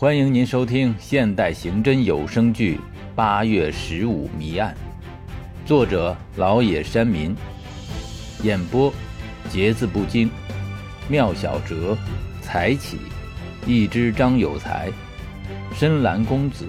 [0.00, 2.76] 欢迎您收听现代刑侦有声剧
[3.16, 4.72] 《八月十五谜案》，
[5.66, 7.34] 作者老野山民，
[8.44, 8.94] 演播
[9.50, 10.30] 节字不惊，
[11.08, 11.98] 妙小哲，
[12.40, 12.96] 才起，
[13.66, 14.88] 一只张有才，
[15.74, 16.68] 深蓝公子，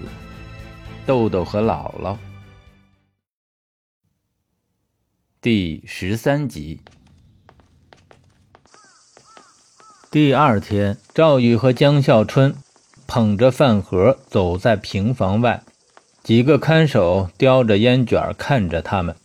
[1.06, 2.18] 豆豆和姥姥，
[5.40, 6.82] 第十三集。
[10.10, 12.56] 第二天，赵宇和江孝春。
[13.10, 15.64] 捧着饭盒走在平房外，
[16.24, 19.16] 几个看守叼着烟卷看着他们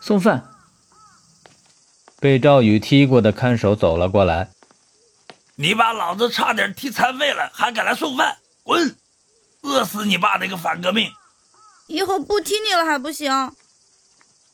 [0.00, 0.42] 送饭。
[2.18, 4.48] 被赵宇踢过的看守走了过来
[5.56, 8.38] ：“你把老子差点踢残废了，还敢来送饭？
[8.62, 8.96] 滚！
[9.60, 11.10] 饿死你爸那个反革命！
[11.88, 13.30] 以后不踢你了还不行？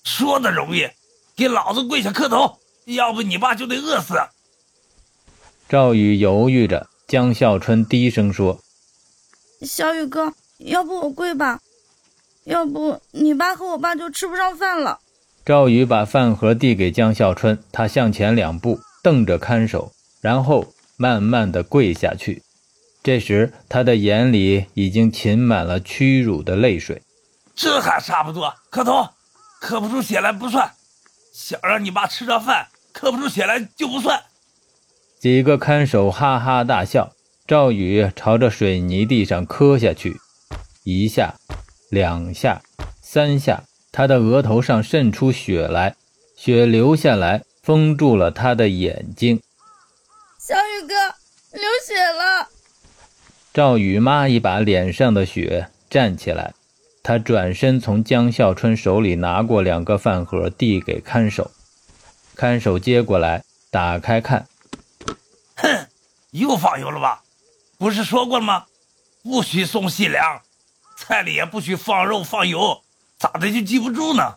[0.02, 0.90] 说的容易，
[1.36, 4.14] 给老子跪下磕头，要不你爸就得饿死。”
[5.70, 6.88] 赵宇犹豫着。
[7.08, 8.60] 江孝春低声说
[9.64, 11.58] ：“小雨哥，要不我跪吧？
[12.44, 15.00] 要不你爸和我爸就吃不上饭了。”
[15.42, 22.42] 赵宇把饭盒递给江孝春，他向前两步，瞪着看守，然后慢慢的跪下去。
[23.02, 27.00] 这时，他的眼里已经噙满了屈辱的泪水。
[27.56, 29.08] 这还差不多，磕头，
[29.62, 30.74] 磕不出血来不算。
[31.32, 34.22] 想让你爸吃上饭，磕不出血来就不算。
[35.20, 37.12] 几个看守哈哈大笑，
[37.44, 40.16] 赵宇朝着水泥地上磕下去，
[40.84, 41.34] 一下，
[41.90, 42.62] 两下，
[43.02, 45.96] 三下，他的额头上渗出血来，
[46.36, 49.40] 血流下来，封住了他的眼睛。
[50.38, 50.94] 小宇哥，
[51.52, 52.46] 流血了！
[53.52, 56.54] 赵宇抹一把脸上的血，站起来，
[57.02, 61.50] 他转身从江孝春手里拿过两个饭盒，递给看守，
[62.36, 64.46] 看守接过来，打开看。
[65.58, 65.86] 哼，
[66.30, 67.22] 又放油了吧？
[67.76, 68.66] 不是说过了吗？
[69.22, 70.42] 不许送细粮，
[70.96, 72.82] 菜里也不许放肉放油，
[73.18, 74.36] 咋的就记不住呢？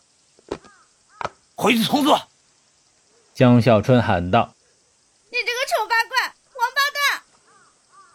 [1.55, 2.27] 回去重做。
[3.33, 4.53] 江小春喊道
[5.31, 7.23] ：“你这个丑八怪，王八蛋！”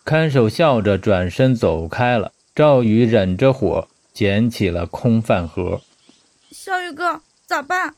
[0.04, 2.32] 看守笑着转身走开了。
[2.54, 5.82] 赵宇忍着火捡起了空饭盒。
[6.50, 7.94] 小宇哥，咋办？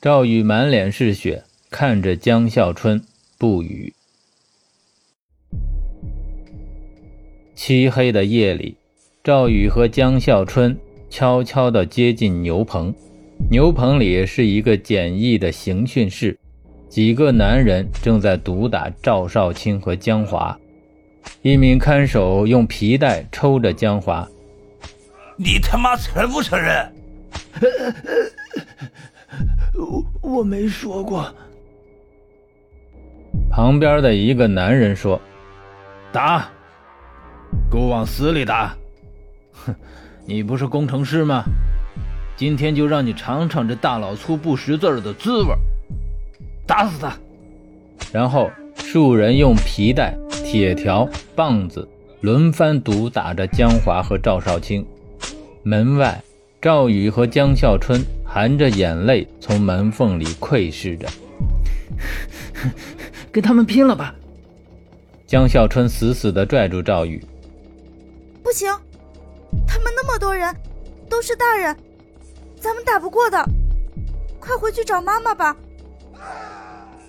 [0.00, 3.06] 赵宇满脸是血，看着江孝春。
[3.40, 3.90] 不语。
[7.54, 8.76] 漆黑的夜里，
[9.24, 10.78] 赵宇和江孝春
[11.08, 12.94] 悄悄地接近牛棚。
[13.50, 16.38] 牛棚里是一个简易的刑讯室，
[16.90, 20.54] 几个男人正在毒打赵少卿和江华。
[21.40, 24.28] 一名看守用皮带抽着江华
[25.38, 26.92] ：“你他妈承不承认
[29.74, 31.34] ？”“我我没说过。”
[33.50, 35.20] 旁边的一个男人说
[36.12, 36.48] ：“打，
[37.68, 38.76] 给我往死里打！
[39.52, 39.74] 哼，
[40.24, 41.42] 你不是工程师吗？
[42.36, 45.54] 今天就让你尝尝这大老粗不识字的滋味！
[46.64, 47.12] 打死他！”
[48.12, 51.86] 然后数人用皮带、铁条、棒子
[52.20, 54.86] 轮番毒打着江华和赵少卿。
[55.64, 56.22] 门外，
[56.62, 61.08] 赵宇和江孝春含着眼泪从门缝里窥视着。
[63.32, 64.14] 跟他们拼了吧！
[65.26, 67.24] 江孝春死死地拽住赵宇。
[68.42, 68.68] 不行，
[69.66, 70.52] 他们那么多人，
[71.08, 71.76] 都是大人，
[72.56, 73.44] 咱们打不过的。
[74.40, 75.56] 快回去找妈妈吧。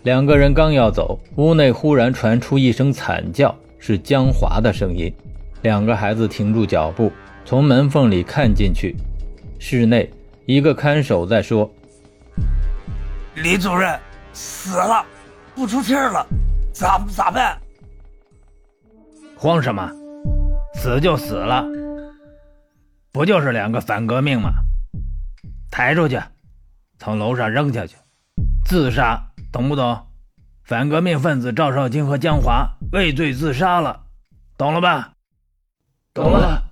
[0.04, 5.12] 两个人刚要走，屋内忽然传出一声惨叫，是江华的声音。
[5.64, 7.12] 两个孩子停住脚步，
[7.46, 8.96] 从门缝里看进去。
[9.58, 10.12] 室内，
[10.46, 11.72] 一个看守在说
[13.36, 14.00] ：“李主任
[14.34, 15.06] 死了。”
[15.56, 16.26] 不出气了，
[16.74, 17.60] 咋咋办？
[19.36, 19.92] 慌什么？
[20.76, 21.66] 死就死了，
[23.12, 24.52] 不就是两个反革命吗？
[25.70, 26.20] 抬出去，
[26.98, 27.98] 从楼上扔下去，
[28.66, 30.08] 自杀，懂不懂？
[30.64, 34.04] 反革命分子赵少卿和江华畏罪自杀了，
[34.58, 35.14] 懂了吧？
[36.14, 36.64] 懂了。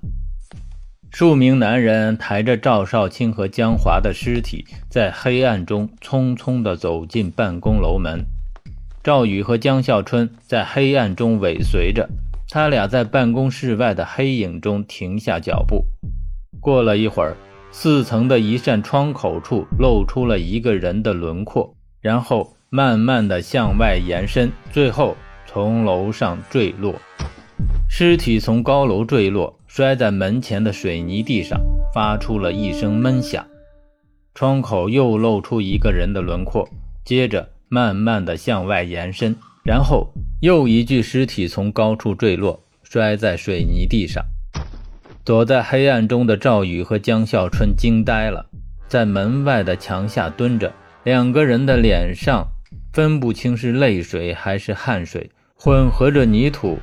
[1.12, 8.26] 数名男人抬着赵少卿和江华的尸体，在黑暗中匆匆地走进办公楼门。
[9.02, 12.10] 赵宇和江孝春在黑暗中尾随着，
[12.50, 15.86] 他俩在办公室外的黑影中停下脚步。
[16.60, 17.38] 过了一会儿，
[17.72, 26.94] 四层的一扇窗口处露出了一个人的轮廓，然后慢慢的向外延伸，最后从楼上坠落。
[27.90, 31.58] 尸体从高楼坠落，摔在门前的水泥地上，
[31.94, 33.46] 发出了一声闷响。
[34.36, 36.68] 窗口又露出一个人的轮廓，
[37.06, 37.48] 接着。
[37.70, 40.12] 慢慢的向外延伸，然后
[40.42, 44.26] 又一具尸体从高处坠落，摔在水泥地上。
[45.24, 48.48] 躲在黑暗中的赵宇和江笑春惊呆了，
[48.88, 50.74] 在门外的墙下蹲着，
[51.04, 52.48] 两个人的脸上
[52.92, 56.80] 分不清是泪水还是汗水，混合着泥土，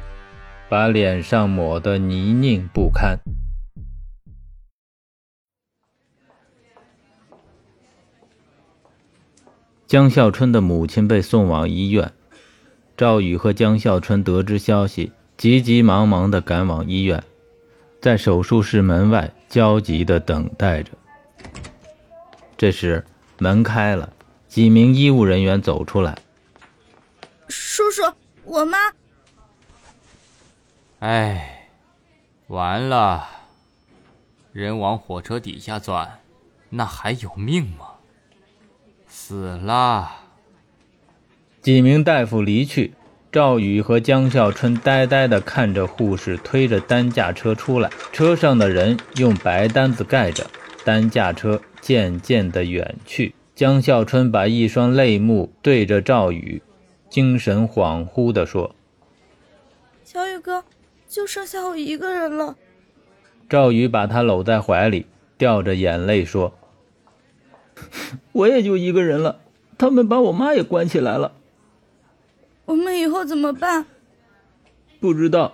[0.69, 3.19] 把脸上抹得泥泞不堪。
[9.87, 12.13] 江笑春的母亲被送往医院，
[12.97, 17.23] 赵宇和江笑春得知消息，急急忙忙地赶往医院。
[18.01, 20.91] 在手术室门外焦急地等待着。
[22.57, 23.05] 这时，
[23.39, 24.13] 门开了，
[24.49, 26.19] 几名医务人员走出来。
[27.47, 28.03] 叔叔，
[28.45, 28.77] 我妈……
[30.99, 31.69] 哎，
[32.49, 33.25] 完了！
[34.53, 36.21] 人往火车底下钻，
[36.71, 37.87] 那还有命吗？
[39.29, 40.21] 死了！
[41.61, 42.93] 几名大夫离去。
[43.33, 50.47] 赵宇和江笑春呆呆地看着护士推着担架车出来，车上的人用白单子盖着，
[50.85, 53.35] 担架车渐渐地远去。
[53.57, 56.63] 江笑春把一双泪目对着赵宇，
[57.11, 58.77] 精神恍惚地说
[60.05, 60.63] ：“小宇哥，
[61.09, 62.55] 就剩下我一个人了。”
[63.51, 65.07] 赵宇把他搂在怀里，
[65.37, 66.55] 掉着眼泪说
[68.33, 69.41] ：“我也就一个人了，
[69.79, 71.33] 他们把我妈也关起来了。”
[72.67, 73.87] 我们以后怎么办？
[74.99, 75.53] 不知道。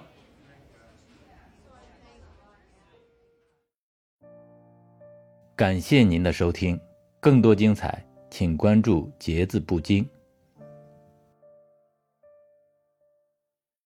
[5.54, 6.80] 感谢您的收听，
[7.20, 10.08] 更多精彩，请关注“节字不惊”。